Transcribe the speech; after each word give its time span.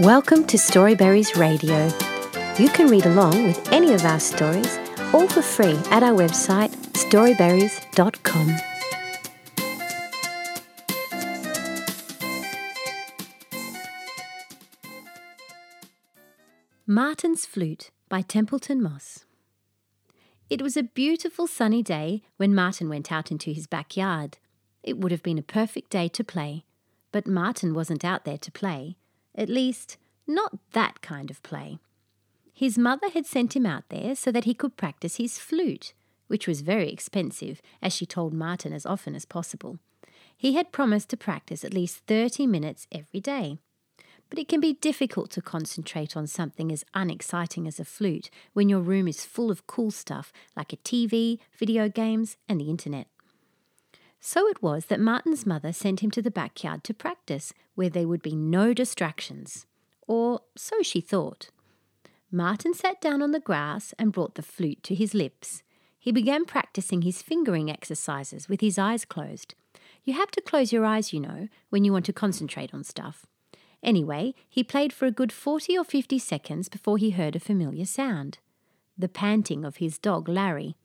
Welcome 0.00 0.46
to 0.46 0.56
Storyberries 0.56 1.36
Radio. 1.36 1.84
You 2.58 2.70
can 2.70 2.86
read 2.86 3.04
along 3.04 3.44
with 3.44 3.70
any 3.70 3.92
of 3.92 4.02
our 4.06 4.18
stories, 4.18 4.78
all 5.12 5.28
for 5.28 5.42
free 5.42 5.78
at 5.90 6.02
our 6.02 6.14
website 6.14 6.70
storyberries.com. 6.94 8.56
Martin's 16.86 17.44
Flute 17.44 17.90
by 18.08 18.22
Templeton 18.22 18.82
Moss. 18.82 19.26
It 20.48 20.62
was 20.62 20.78
a 20.78 20.82
beautiful 20.82 21.46
sunny 21.46 21.82
day 21.82 22.22
when 22.38 22.54
Martin 22.54 22.88
went 22.88 23.12
out 23.12 23.30
into 23.30 23.52
his 23.52 23.66
backyard. 23.66 24.38
It 24.82 24.96
would 24.96 25.12
have 25.12 25.22
been 25.22 25.36
a 25.36 25.42
perfect 25.42 25.90
day 25.90 26.08
to 26.08 26.24
play, 26.24 26.64
but 27.12 27.26
Martin 27.26 27.74
wasn't 27.74 28.02
out 28.02 28.24
there 28.24 28.38
to 28.38 28.50
play. 28.50 28.96
At 29.34 29.48
least, 29.48 29.96
not 30.26 30.58
that 30.72 31.00
kind 31.00 31.30
of 31.30 31.42
play. 31.42 31.78
His 32.52 32.76
mother 32.76 33.08
had 33.10 33.26
sent 33.26 33.56
him 33.56 33.64
out 33.64 33.84
there 33.88 34.14
so 34.14 34.30
that 34.32 34.44
he 34.44 34.54
could 34.54 34.76
practice 34.76 35.16
his 35.16 35.38
flute, 35.38 35.94
which 36.26 36.46
was 36.46 36.60
very 36.60 36.90
expensive, 36.90 37.62
as 37.80 37.92
she 37.94 38.06
told 38.06 38.34
Martin 38.34 38.72
as 38.72 38.84
often 38.86 39.14
as 39.14 39.24
possible. 39.24 39.78
He 40.36 40.54
had 40.54 40.72
promised 40.72 41.08
to 41.10 41.16
practice 41.16 41.64
at 41.64 41.74
least 41.74 42.02
30 42.06 42.46
minutes 42.46 42.86
every 42.92 43.20
day. 43.20 43.58
But 44.28 44.38
it 44.38 44.48
can 44.48 44.60
be 44.60 44.74
difficult 44.74 45.30
to 45.32 45.42
concentrate 45.42 46.16
on 46.16 46.26
something 46.26 46.70
as 46.70 46.84
unexciting 46.94 47.66
as 47.66 47.80
a 47.80 47.84
flute 47.84 48.30
when 48.52 48.68
your 48.68 48.80
room 48.80 49.08
is 49.08 49.24
full 49.24 49.50
of 49.50 49.66
cool 49.66 49.90
stuff 49.90 50.32
like 50.56 50.72
a 50.72 50.76
TV, 50.76 51.38
video 51.58 51.88
games, 51.88 52.36
and 52.48 52.60
the 52.60 52.70
internet. 52.70 53.08
So 54.20 54.46
it 54.48 54.62
was 54.62 54.86
that 54.86 55.00
Martin's 55.00 55.46
mother 55.46 55.72
sent 55.72 56.00
him 56.00 56.10
to 56.12 56.22
the 56.22 56.30
backyard 56.30 56.84
to 56.84 56.94
practice, 56.94 57.54
where 57.74 57.88
there 57.88 58.06
would 58.06 58.22
be 58.22 58.36
no 58.36 58.74
distractions. 58.74 59.66
Or 60.06 60.40
so 60.56 60.82
she 60.82 61.00
thought. 61.00 61.50
Martin 62.30 62.74
sat 62.74 63.00
down 63.00 63.22
on 63.22 63.32
the 63.32 63.40
grass 63.40 63.94
and 63.98 64.12
brought 64.12 64.34
the 64.34 64.42
flute 64.42 64.82
to 64.84 64.94
his 64.94 65.14
lips. 65.14 65.62
He 65.98 66.12
began 66.12 66.44
practicing 66.44 67.02
his 67.02 67.22
fingering 67.22 67.70
exercises 67.70 68.48
with 68.48 68.60
his 68.60 68.78
eyes 68.78 69.04
closed. 69.04 69.54
You 70.04 70.14
have 70.14 70.30
to 70.32 70.40
close 70.40 70.72
your 70.72 70.84
eyes, 70.84 71.12
you 71.12 71.20
know, 71.20 71.48
when 71.70 71.84
you 71.84 71.92
want 71.92 72.06
to 72.06 72.12
concentrate 72.12 72.72
on 72.72 72.84
stuff. 72.84 73.26
Anyway, 73.82 74.34
he 74.48 74.62
played 74.62 74.92
for 74.92 75.06
a 75.06 75.10
good 75.10 75.32
40 75.32 75.76
or 75.78 75.84
50 75.84 76.18
seconds 76.18 76.68
before 76.68 76.98
he 76.98 77.10
heard 77.10 77.36
a 77.36 77.40
familiar 77.40 77.84
sound 77.84 78.38
the 78.98 79.08
panting 79.08 79.64
of 79.64 79.78
his 79.78 79.98
dog, 79.98 80.28
Larry. 80.28 80.76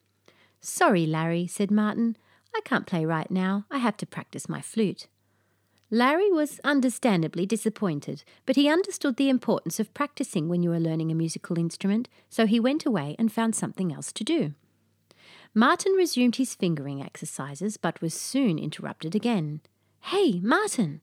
Sorry, 0.62 1.06
Larry, 1.06 1.48
said 1.48 1.70
Martin. 1.70 2.16
I 2.56 2.62
can't 2.64 2.88
play 2.88 3.06
right 3.06 3.30
now. 3.30 3.66
I 3.70 3.80
have 3.80 3.98
to 3.98 4.06
practice 4.06 4.48
my 4.48 4.62
flute. 4.62 5.08
Larry 5.92 6.32
was 6.32 6.62
understandably 6.64 7.46
disappointed, 7.46 8.24
but 8.46 8.56
he 8.56 8.70
understood 8.70 9.18
the 9.18 9.30
importance 9.30 9.80
of 9.80 9.94
practicing 9.94 10.48
when 10.48 10.64
you 10.64 10.72
are 10.72 10.80
learning 10.80 11.12
a 11.12 11.16
musical 11.16 11.60
instrument, 11.60 12.08
so 12.30 12.46
he 12.46 12.60
went 12.60 12.86
away 12.86 13.16
and 13.20 13.32
found 13.32 13.56
something 13.56 13.94
else 13.94 14.12
to 14.14 14.24
do. 14.24 14.54
Martin 15.54 15.92
resumed 15.94 16.38
his 16.38 16.56
fingering 16.56 17.04
exercises, 17.04 17.78
but 17.78 18.02
was 18.02 18.14
soon 18.14 18.58
interrupted 18.58 19.16
again. 19.16 19.62
Hey, 20.02 20.40
Martin! 20.40 21.02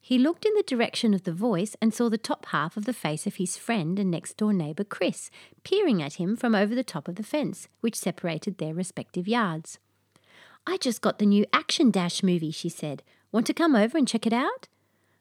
He 0.00 0.18
looked 0.18 0.46
in 0.46 0.54
the 0.54 0.62
direction 0.62 1.12
of 1.12 1.24
the 1.24 1.32
voice 1.32 1.76
and 1.82 1.92
saw 1.92 2.08
the 2.08 2.16
top 2.16 2.46
half 2.46 2.76
of 2.78 2.86
the 2.86 2.92
face 2.94 3.26
of 3.26 3.36
his 3.36 3.58
friend 3.58 3.98
and 3.98 4.10
next 4.10 4.38
door 4.38 4.54
neighbour 4.54 4.84
Chris, 4.84 5.30
peering 5.64 6.02
at 6.02 6.14
him 6.14 6.34
from 6.34 6.54
over 6.54 6.74
the 6.74 6.82
top 6.84 7.08
of 7.08 7.16
the 7.16 7.22
fence, 7.22 7.68
which 7.82 7.94
separated 7.94 8.56
their 8.56 8.72
respective 8.72 9.28
yards. 9.28 9.78
I 10.70 10.76
just 10.76 11.00
got 11.00 11.18
the 11.18 11.24
new 11.24 11.46
Action 11.50 11.90
Dash 11.90 12.22
movie, 12.22 12.50
she 12.50 12.68
said. 12.68 13.02
Want 13.32 13.46
to 13.46 13.54
come 13.54 13.74
over 13.74 13.96
and 13.96 14.06
check 14.06 14.26
it 14.26 14.34
out? 14.34 14.68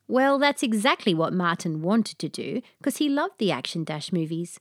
Well, 0.06 0.38
that's 0.40 0.62
exactly 0.62 1.14
what 1.14 1.31
Martin 1.31 1.81
wanted 1.81 2.20
to 2.20 2.28
do, 2.28 2.62
because 2.80 2.98
he 2.98 3.08
loved 3.08 3.36
the 3.38 3.50
Action 3.50 3.86
Dash 3.86 4.12
movies. 4.12 4.59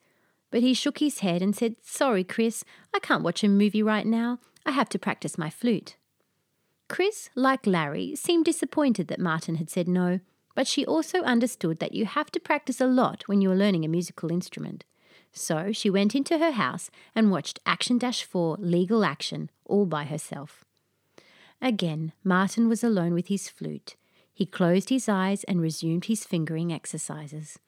But 0.53 0.61
he 0.61 0.75
shook 0.75 0.99
his 0.99 1.19
head 1.19 1.43
and 1.43 1.57
said, 1.57 1.75
Sorry, 1.83 2.23
Chris, 2.23 2.65
I 2.95 3.01
can't 3.01 3.25
watch 3.25 3.43
a 3.43 3.49
movie 3.49 3.83
right 3.83 4.07
now. 4.07 4.39
I 4.65 4.71
have 4.71 4.89
to 4.91 4.99
practice 4.99 5.37
my 5.37 5.51
flute. 5.51 5.97
Chris, 6.89 7.31
like 7.35 7.67
Larry, 7.67 8.15
seemed 8.15 8.45
disappointed 8.45 9.09
that 9.09 9.19
Martin 9.19 9.57
had 9.57 9.69
said 9.69 9.89
no, 9.89 10.21
but 10.55 10.69
she 10.69 10.87
also 10.87 11.23
understood 11.23 11.81
that 11.81 11.95
you 11.97 12.07
have 12.07 12.31
to 12.31 12.39
practice 12.39 12.81
a 12.81 12.87
lot 12.87 13.25
when 13.27 13.41
you 13.41 13.51
are 13.51 13.57
learning 13.57 13.85
a 13.85 13.89
musical 13.89 14.31
instrument. 14.31 14.85
So 15.33 15.73
she 15.73 15.91
went 15.91 16.15
into 16.15 16.39
her 16.39 16.53
house 16.53 16.93
and 17.13 17.33
watched 17.33 17.59
Action 17.67 17.99
Dash 17.99 18.23
4 18.23 18.59
Legal 18.61 19.05
Action 19.05 19.51
all 19.65 19.85
by 19.85 20.05
herself. 20.05 20.65
Again, 21.61 22.13
Martin 22.23 22.69
was 22.69 22.85
alone 22.85 23.15
with 23.15 23.29
his 23.29 23.49
flute. 23.49 23.97
He 24.33 24.47
closed 24.47 24.91
his 24.91 25.09
eyes 25.09 25.45
and 25.45 25.61
resumed 25.61 26.05
his 26.05 26.25
fingering 26.25 26.73
exercises. 26.73 27.59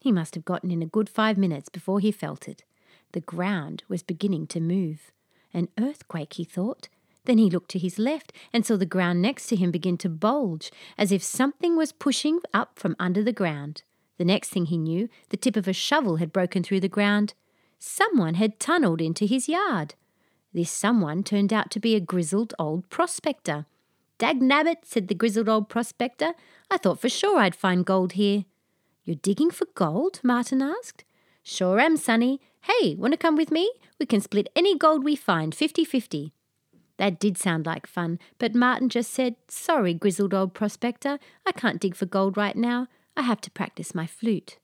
He 0.00 0.12
must 0.12 0.34
have 0.34 0.44
gotten 0.44 0.70
in 0.70 0.82
a 0.82 0.86
good 0.86 1.08
five 1.08 1.38
minutes 1.38 1.68
before 1.68 2.00
he 2.00 2.10
felt 2.12 2.48
it. 2.48 2.64
The 3.12 3.20
ground 3.20 3.84
was 3.88 4.02
beginning 4.02 4.46
to 4.48 4.60
move. 4.60 5.12
An 5.54 5.68
earthquake, 5.78 6.34
he 6.34 6.44
thought. 6.44 6.88
Then 7.24 7.38
he 7.38 7.50
looked 7.50 7.70
to 7.70 7.78
his 7.78 7.98
left 7.98 8.32
and 8.52 8.64
saw 8.64 8.76
the 8.76 8.86
ground 8.86 9.22
next 9.22 9.46
to 9.48 9.56
him 9.56 9.70
begin 9.70 9.98
to 9.98 10.08
bulge, 10.08 10.70
as 10.96 11.12
if 11.12 11.22
something 11.22 11.76
was 11.76 11.92
pushing 11.92 12.40
up 12.54 12.78
from 12.78 12.96
under 12.98 13.22
the 13.22 13.32
ground. 13.32 13.82
The 14.18 14.24
next 14.24 14.50
thing 14.50 14.66
he 14.66 14.78
knew, 14.78 15.08
the 15.30 15.36
tip 15.36 15.56
of 15.56 15.68
a 15.68 15.72
shovel 15.72 16.16
had 16.16 16.32
broken 16.32 16.62
through 16.62 16.80
the 16.80 16.88
ground. 16.88 17.34
Someone 17.78 18.34
had 18.34 18.60
tunnelled 18.60 19.00
into 19.00 19.26
his 19.26 19.48
yard. 19.48 19.94
This 20.56 20.70
someone 20.70 21.22
turned 21.22 21.52
out 21.52 21.70
to 21.72 21.78
be 21.78 21.94
a 21.94 22.00
grizzled 22.00 22.54
old 22.58 22.88
prospector. 22.88 23.66
Dagnabbit, 24.18 24.86
said 24.86 25.08
the 25.08 25.14
grizzled 25.14 25.50
old 25.50 25.68
prospector. 25.68 26.32
I 26.70 26.78
thought 26.78 26.98
for 26.98 27.10
sure 27.10 27.40
I'd 27.40 27.54
find 27.54 27.84
gold 27.84 28.12
here. 28.12 28.46
You're 29.04 29.16
digging 29.16 29.50
for 29.50 29.66
gold? 29.74 30.20
Martin 30.22 30.62
asked. 30.62 31.04
Sure 31.42 31.78
am, 31.78 31.98
sonny. 31.98 32.40
Hey, 32.62 32.94
want 32.94 33.12
to 33.12 33.18
come 33.18 33.36
with 33.36 33.50
me? 33.50 33.70
We 34.00 34.06
can 34.06 34.22
split 34.22 34.48
any 34.56 34.78
gold 34.78 35.04
we 35.04 35.14
find, 35.14 35.54
fifty-fifty. 35.54 36.32
That 36.96 37.20
did 37.20 37.36
sound 37.36 37.66
like 37.66 37.86
fun, 37.86 38.18
but 38.38 38.54
Martin 38.54 38.88
just 38.88 39.12
said, 39.12 39.36
Sorry, 39.48 39.92
grizzled 39.92 40.32
old 40.32 40.54
prospector, 40.54 41.18
I 41.44 41.52
can't 41.52 41.82
dig 41.82 41.94
for 41.94 42.06
gold 42.06 42.38
right 42.38 42.56
now. 42.56 42.88
I 43.14 43.22
have 43.22 43.42
to 43.42 43.50
practice 43.50 43.94
my 43.94 44.06
flute. 44.06 44.56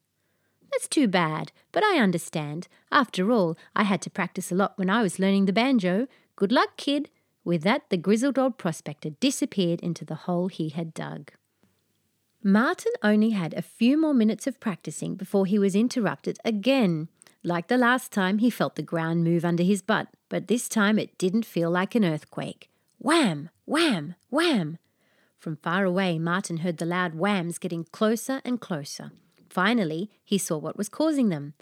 That's 0.72 0.88
too 0.88 1.06
bad, 1.06 1.52
but 1.70 1.84
I 1.84 1.98
understand. 1.98 2.66
After 2.90 3.30
all, 3.30 3.56
I 3.76 3.82
had 3.84 4.00
to 4.02 4.10
practice 4.10 4.50
a 4.50 4.54
lot 4.54 4.76
when 4.76 4.88
I 4.88 5.02
was 5.02 5.18
learning 5.18 5.44
the 5.44 5.52
banjo. 5.52 6.08
Good 6.34 6.50
luck, 6.50 6.76
kid. 6.76 7.10
With 7.44 7.62
that, 7.62 7.90
the 7.90 7.96
grizzled 7.96 8.38
old 8.38 8.56
prospector 8.56 9.10
disappeared 9.10 9.80
into 9.80 10.04
the 10.04 10.14
hole 10.14 10.48
he 10.48 10.70
had 10.70 10.94
dug. 10.94 11.32
Martin 12.42 12.92
only 13.02 13.30
had 13.30 13.54
a 13.54 13.62
few 13.62 14.00
more 14.00 14.14
minutes 14.14 14.46
of 14.46 14.60
practicing 14.60 15.14
before 15.14 15.46
he 15.46 15.58
was 15.58 15.76
interrupted 15.76 16.38
again. 16.44 17.08
Like 17.44 17.68
the 17.68 17.76
last 17.76 18.10
time, 18.10 18.38
he 18.38 18.50
felt 18.50 18.76
the 18.76 18.82
ground 18.82 19.24
move 19.24 19.44
under 19.44 19.62
his 19.62 19.82
butt, 19.82 20.08
but 20.28 20.48
this 20.48 20.68
time 20.68 20.98
it 20.98 21.18
didn't 21.18 21.44
feel 21.44 21.70
like 21.70 21.94
an 21.94 22.04
earthquake. 22.04 22.70
Wham! 22.98 23.50
Wham! 23.66 24.14
Wham! 24.30 24.78
From 25.38 25.56
far 25.56 25.84
away, 25.84 26.18
Martin 26.18 26.58
heard 26.58 26.78
the 26.78 26.86
loud 26.86 27.14
whams 27.14 27.58
getting 27.58 27.84
closer 27.84 28.40
and 28.44 28.60
closer. 28.60 29.10
Finally, 29.52 30.10
he 30.24 30.38
saw 30.38 30.56
what 30.56 30.78
was 30.78 30.88
causing 30.88 31.28
them. 31.28 31.52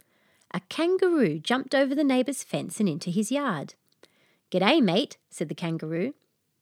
A 0.55 0.61
kangaroo 0.69 1.41
jumped 1.41 1.75
over 1.75 1.93
the 1.93 2.05
neighbour's 2.05 2.45
fence 2.45 2.79
and 2.79 2.89
into 2.89 3.11
his 3.11 3.33
yard. 3.33 3.75
G'day, 4.53 4.81
mate, 4.81 5.19
said 5.29 5.49
the 5.49 5.57
kangaroo. 5.57 6.15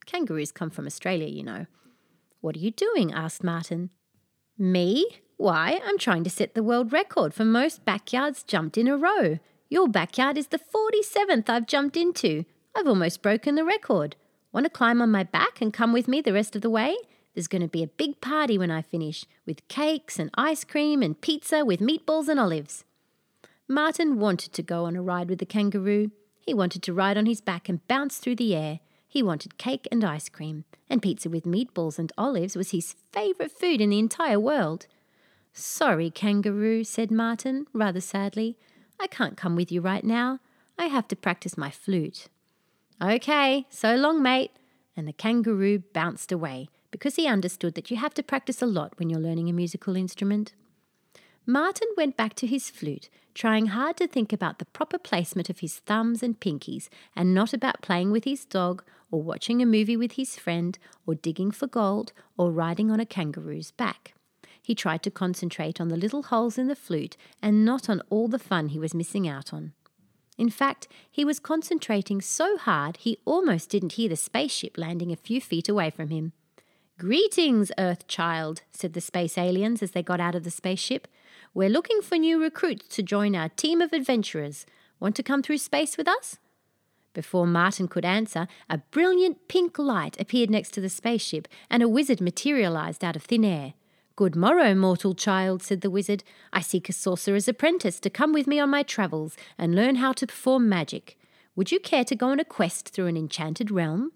Kangaroos 0.06 0.53
come 0.53 0.71
from 0.71 0.87
Australia, 0.87 1.28
you 1.28 1.43
know. 1.43 1.67
What 2.41 2.56
are 2.56 2.61
you 2.61 2.71
doing? 2.71 3.12
asked 3.12 3.44
Martin. 3.44 3.91
Me? 4.56 5.06
Why, 5.37 5.78
I'm 5.84 5.99
trying 5.99 6.25
to 6.25 6.31
set 6.31 6.55
the 6.55 6.62
world 6.62 6.94
record 6.94 7.34
for 7.34 7.44
most 7.44 7.84
backyards 7.84 8.43
jumped 8.43 8.78
in 8.78 8.88
a 8.88 8.97
row. 8.97 9.38
Your 9.69 9.87
backyard 9.87 10.38
is 10.38 10.47
the 10.47 10.59
47th 10.59 11.50
I've 11.50 11.67
jumped 11.67 11.99
into. 11.99 12.47
I've 12.75 12.88
almost 12.88 13.21
broken 13.21 13.55
the 13.55 13.67
record. 13.67 14.17
Want 14.50 14.65
to 14.65 14.71
climb 14.71 15.03
on 15.03 15.11
my 15.11 15.25
back 15.25 15.61
and 15.61 15.75
come 15.75 15.93
with 15.93 16.09
me 16.09 16.22
the 16.22 16.33
rest 16.33 16.56
of 16.56 16.62
the 16.62 16.71
way? 16.71 16.97
There's 17.38 17.47
going 17.47 17.62
to 17.62 17.69
be 17.69 17.84
a 17.84 17.87
big 17.87 18.21
party 18.21 18.59
when 18.59 18.72
I 18.72 18.82
finish, 18.82 19.25
with 19.47 19.69
cakes 19.69 20.19
and 20.19 20.28
ice 20.34 20.65
cream 20.65 21.04
and 21.04 21.21
pizza 21.21 21.64
with 21.64 21.79
meatballs 21.79 22.26
and 22.26 22.40
olives. 22.40 22.85
Martin 23.69 24.19
wanted 24.19 24.52
to 24.55 24.62
go 24.64 24.87
on 24.87 24.96
a 24.96 25.02
ride 25.02 25.29
with 25.29 25.38
the 25.38 25.46
kangaroo. 25.46 26.11
He 26.40 26.52
wanted 26.52 26.82
to 26.82 26.93
ride 26.93 27.17
on 27.17 27.26
his 27.26 27.40
back 27.40 27.69
and 27.69 27.87
bounce 27.87 28.19
through 28.19 28.35
the 28.35 28.56
air. 28.56 28.81
He 29.06 29.23
wanted 29.23 29.56
cake 29.56 29.87
and 29.93 30.02
ice 30.02 30.29
cream, 30.29 30.64
and 30.90 31.00
pizza 31.00 31.31
with 31.31 31.44
meatballs 31.44 31.96
and 31.96 32.11
olives 32.19 32.56
was 32.56 32.73
his 32.73 32.96
favourite 33.12 33.52
food 33.52 33.81
in 33.81 33.90
the 33.90 34.00
entire 34.00 34.40
world. 34.40 34.88
Sorry, 35.52 36.11
kangaroo, 36.11 36.82
said 36.82 37.12
Martin, 37.12 37.69
rather 37.73 38.00
sadly. 38.00 38.56
I 38.99 39.06
can't 39.06 39.37
come 39.37 39.55
with 39.55 39.70
you 39.70 39.81
right 39.81 40.02
now. 40.02 40.40
I 40.76 40.87
have 40.87 41.06
to 41.06 41.14
practice 41.14 41.56
my 41.56 41.70
flute. 41.70 42.26
Okay, 43.00 43.69
so 43.70 43.94
long, 43.94 44.20
mate. 44.20 44.50
And 44.96 45.06
the 45.06 45.12
kangaroo 45.12 45.85
bounced 45.93 46.32
away, 46.32 46.69
because 46.90 47.17
he 47.17 47.26
understood 47.26 47.75
that 47.75 47.90
you 47.90 47.96
have 47.96 48.14
to 48.14 48.23
practice 48.23 48.62
a 48.62 48.67
lot 48.67 48.99
when 48.99 49.11
you're 49.11 49.20
learning 49.20 49.49
a 49.49 49.52
musical 49.52 49.96
instrument. 49.96 50.55
Martin 51.46 51.88
went 51.96 52.17
back 52.17 52.35
to 52.35 52.46
his 52.46 52.69
flute, 52.69 53.08
trying 53.35 53.67
hard 53.69 53.96
to 53.96 54.06
think 54.06 54.32
about 54.32 54.58
the 54.58 54.67
proper 54.67 54.99
placement 54.99 55.49
of 55.49 55.61
his 55.61 55.79
thumbs 55.79 56.23
and 56.23 56.40
pinkies, 56.40 56.88
and 57.17 57.35
not 57.35 57.52
about 57.52 57.81
playing 57.81 58.11
with 58.11 58.25
his 58.25 58.44
dog, 58.44 58.85
or 59.11 59.23
watching 59.23 59.62
a 59.62 59.67
movie 59.67 59.96
with 59.96 60.12
his 60.12 60.37
friend, 60.37 60.79
or 61.06 61.14
digging 61.14 61.50
for 61.50 61.67
gold, 61.67 62.12
or 62.37 62.50
riding 62.50 62.90
on 62.90 63.00
a 63.00 63.06
kangaroo's 63.06 63.70
back. 63.70 64.12
He 64.61 64.75
tried 64.75 65.02
to 65.05 65.11
concentrate 65.11 65.81
on 65.81 65.88
the 65.88 65.96
little 65.96 66.25
holes 66.25 66.58
in 66.58 66.69
the 66.69 66.76
flute 66.76 67.17
and 67.40 67.64
not 67.64 67.88
on 67.88 68.02
all 68.11 68.29
the 68.29 68.38
fun 68.38 68.69
he 68.69 68.79
was 68.79 68.93
missing 68.93 69.26
out 69.26 69.55
on. 69.55 69.73
In 70.37 70.50
fact, 70.50 70.87
he 71.11 71.25
was 71.25 71.40
concentrating 71.40 72.20
so 72.20 72.58
hard 72.58 72.99
he 72.99 73.19
almost 73.25 73.70
didn't 73.70 73.93
hear 73.93 74.11
the 74.11 74.17
spaceship 74.17 74.76
landing 74.76 75.11
a 75.11 75.17
few 75.17 75.40
feet 75.40 75.70
away 75.70 75.88
from 75.88 76.11
him. 76.11 76.32
Greetings, 76.99 77.71
Earth 77.79 78.09
child, 78.09 78.62
said 78.73 78.93
the 78.93 79.00
space 79.00 79.39
aliens 79.39 79.85
as 79.85 79.93
they 79.93 80.03
got 80.03 80.19
out 80.19 80.35
of 80.35 80.43
the 80.43 80.50
spaceship. 80.50 81.06
We're 81.55 81.69
looking 81.69 82.03
for 82.03 82.17
new 82.17 82.43
recruits 82.43 82.89
to 82.97 83.05
join 83.05 83.37
our 83.37 83.50
team 83.50 83.81
of 83.81 83.93
adventurers. 83.93 84.67
Want 84.99 85.15
to 85.15 85.23
come 85.23 85.41
through 85.41 85.59
space 85.59 85.97
with 85.97 86.09
us? 86.09 86.39
Before 87.15 87.47
Martin 87.47 87.87
could 87.87 88.05
answer, 88.05 88.49
a 88.69 88.79
brilliant 88.79 89.47
pink 89.47 89.79
light 89.79 90.21
appeared 90.21 90.50
next 90.50 90.73
to 90.73 90.81
the 90.81 90.89
spaceship 90.89 91.47
and 91.71 91.85
a 91.85 91.89
wizard 91.89 92.21
materialized 92.21 93.05
out 93.05 93.15
of 93.15 93.23
thin 93.23 93.45
air. 93.45 93.75
Good 94.17 94.35
morrow, 94.35 94.75
mortal 94.75 95.15
child, 95.15 95.62
said 95.62 95.83
the 95.83 95.91
wizard. 95.91 96.25
I 96.53 96.62
seek 96.62 96.89
a 96.89 96.93
sorcerer's 96.93 97.47
apprentice 97.47 98.00
to 98.00 98.11
come 98.11 98.33
with 98.33 98.49
me 98.49 98.59
on 98.59 98.71
my 98.71 98.83
travels 98.83 99.37
and 99.56 99.73
learn 99.73 99.97
how 99.97 100.15
to 100.15 100.27
perform 100.27 100.69
magic. 100.69 101.17
Would 101.55 101.71
you 101.71 101.79
care 101.79 102.05
to 102.06 102.17
go 102.17 102.31
on 102.31 102.41
a 102.41 102.45
quest 102.45 102.89
through 102.89 103.06
an 103.06 103.17
enchanted 103.17 103.71
realm? 103.71 104.11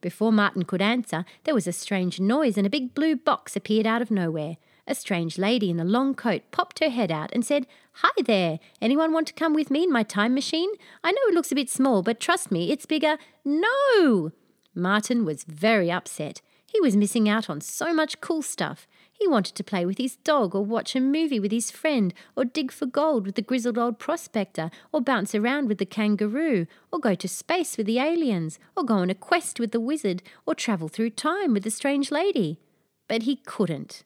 Before 0.00 0.32
Martin 0.32 0.64
could 0.64 0.82
answer, 0.82 1.24
there 1.44 1.54
was 1.54 1.66
a 1.66 1.72
strange 1.72 2.20
noise 2.20 2.56
and 2.56 2.66
a 2.66 2.70
big 2.70 2.94
blue 2.94 3.16
box 3.16 3.56
appeared 3.56 3.86
out 3.86 4.02
of 4.02 4.10
nowhere. 4.10 4.56
A 4.86 4.94
strange 4.94 5.36
lady 5.36 5.70
in 5.70 5.80
a 5.80 5.84
long 5.84 6.14
coat 6.14 6.42
popped 6.50 6.78
her 6.78 6.88
head 6.88 7.10
out 7.10 7.30
and 7.32 7.44
said, 7.44 7.66
Hi 7.94 8.10
there! 8.24 8.58
Anyone 8.80 9.12
want 9.12 9.26
to 9.26 9.34
come 9.34 9.52
with 9.52 9.70
me 9.70 9.82
in 9.82 9.92
my 9.92 10.02
time 10.02 10.34
machine? 10.34 10.70
I 11.04 11.12
know 11.12 11.20
it 11.28 11.34
looks 11.34 11.52
a 11.52 11.56
bit 11.56 11.68
small, 11.68 12.02
but 12.02 12.20
trust 12.20 12.50
me, 12.50 12.70
it's 12.72 12.86
bigger. 12.86 13.18
No! 13.44 14.32
Martin 14.74 15.24
was 15.24 15.44
very 15.44 15.90
upset. 15.90 16.40
He 16.68 16.80
was 16.80 16.96
missing 16.96 17.28
out 17.28 17.48
on 17.48 17.62
so 17.62 17.94
much 17.94 18.20
cool 18.20 18.42
stuff. 18.42 18.86
He 19.10 19.26
wanted 19.26 19.54
to 19.56 19.64
play 19.64 19.86
with 19.86 19.98
his 19.98 20.16
dog, 20.16 20.54
or 20.54 20.64
watch 20.64 20.94
a 20.94 21.00
movie 21.00 21.40
with 21.40 21.50
his 21.50 21.70
friend, 21.70 22.12
or 22.36 22.44
dig 22.44 22.70
for 22.70 22.84
gold 22.84 23.24
with 23.24 23.34
the 23.34 23.42
grizzled 23.42 23.78
old 23.78 23.98
prospector, 23.98 24.70
or 24.92 25.00
bounce 25.00 25.34
around 25.34 25.66
with 25.66 25.78
the 25.78 25.86
kangaroo, 25.86 26.66
or 26.92 27.00
go 27.00 27.14
to 27.14 27.26
space 27.26 27.76
with 27.76 27.86
the 27.86 27.98
aliens, 27.98 28.58
or 28.76 28.84
go 28.84 28.96
on 28.96 29.10
a 29.10 29.14
quest 29.14 29.58
with 29.58 29.72
the 29.72 29.80
wizard, 29.80 30.22
or 30.46 30.54
travel 30.54 30.88
through 30.88 31.10
time 31.10 31.54
with 31.54 31.64
the 31.64 31.70
strange 31.70 32.10
lady. 32.10 32.60
But 33.08 33.22
he 33.22 33.36
couldn't. 33.36 34.04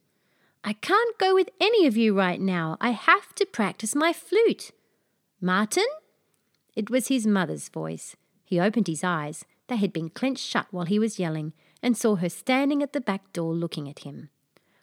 I 0.65 0.75
can't 0.75 1.19
go 1.19 1.35
with 1.35 1.51
any 1.61 1.87
of 1.87 1.97
you 1.97 2.17
right 2.17 2.41
now. 2.41 2.77
I 2.81 2.91
have 2.91 3.35
to 3.35 3.45
practice 3.45 3.97
my 3.97 4.13
flute. 4.13 4.71
Martin? 5.41 5.87
It 6.77 6.89
was 6.89 7.09
his 7.09 7.27
mother's 7.27 7.69
voice. 7.69 8.15
He 8.45 8.61
opened 8.61 8.87
his 8.87 9.03
eyes. 9.03 9.45
They 9.67 9.77
had 9.77 9.93
been 9.93 10.11
clenched 10.11 10.47
shut 10.47 10.69
while 10.71 10.85
he 10.85 11.01
was 11.01 11.19
yelling, 11.19 11.53
and 11.83 11.97
saw 11.97 12.17
her 12.17 12.29
standing 12.29 12.83
at 12.83 12.93
the 12.93 13.01
back 13.01 13.33
door 13.33 13.53
looking 13.55 13.89
at 13.89 14.01
him. 14.01 14.31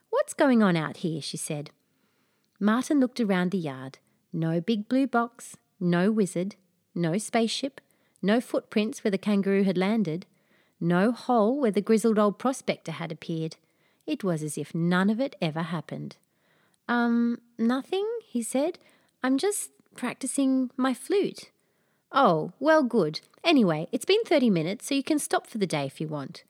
What's 0.09 0.33
going 0.33 0.61
on 0.61 0.75
out 0.75 0.97
here? 0.97 1.21
she 1.21 1.37
said. 1.37 1.71
Martin 2.59 2.99
looked 2.99 3.19
around 3.19 3.51
the 3.51 3.57
yard. 3.57 3.99
No 4.33 4.59
big 4.59 4.89
blue 4.89 5.07
box, 5.07 5.55
no 5.79 6.11
wizard, 6.11 6.55
no 6.93 7.17
spaceship, 7.17 7.81
no 8.21 8.41
footprints 8.41 9.03
where 9.03 9.11
the 9.11 9.17
kangaroo 9.17 9.63
had 9.63 9.77
landed, 9.77 10.25
no 10.79 11.11
hole 11.11 11.59
where 11.59 11.71
the 11.71 11.81
grizzled 11.81 12.19
old 12.19 12.37
prospector 12.37 12.91
had 12.91 13.11
appeared. 13.11 13.55
It 14.05 14.23
was 14.23 14.43
as 14.43 14.57
if 14.57 14.75
none 14.75 15.09
of 15.09 15.19
it 15.19 15.35
ever 15.41 15.61
happened. 15.61 16.17
Um, 16.87 17.39
nothing, 17.57 18.07
he 18.25 18.41
said. 18.41 18.79
I'm 19.23 19.37
just 19.37 19.71
practicing 19.95 20.71
my 20.75 20.93
flute. 20.93 21.51
Oh, 22.11 22.51
well, 22.59 22.83
good. 22.83 23.21
Anyway, 23.43 23.87
it's 23.91 24.05
been 24.05 24.23
30 24.25 24.49
minutes, 24.49 24.87
so 24.87 24.95
you 24.95 25.03
can 25.03 25.19
stop 25.19 25.47
for 25.47 25.59
the 25.59 25.67
day 25.67 25.85
if 25.85 26.01
you 26.01 26.07
want. 26.07 26.43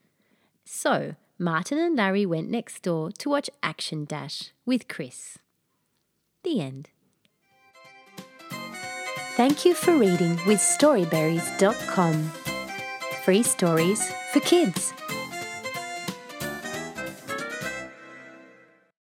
So, 0.72 1.16
Martin 1.36 1.78
and 1.78 1.96
Larry 1.96 2.24
went 2.24 2.48
next 2.48 2.82
door 2.82 3.10
to 3.18 3.28
watch 3.28 3.50
Action 3.60 4.04
Dash 4.04 4.52
with 4.64 4.86
Chris. 4.86 5.36
The 6.44 6.60
end. 6.60 6.90
Thank 9.36 9.64
you 9.64 9.74
for 9.74 9.96
reading 9.96 10.38
with 10.46 10.60
Storyberries.com. 10.60 12.30
Free 13.24 13.42
stories 13.42 14.12
for 14.32 14.38
kids. 14.40 14.92